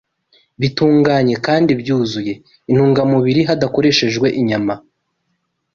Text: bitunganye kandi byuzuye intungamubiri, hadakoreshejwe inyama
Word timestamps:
bitunganye 0.61 1.35
kandi 1.45 1.71
byuzuye 1.81 2.33
intungamubiri, 2.69 3.41
hadakoreshejwe 3.49 4.27
inyama 4.39 4.73